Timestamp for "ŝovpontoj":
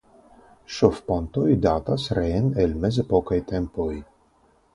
0.77-1.43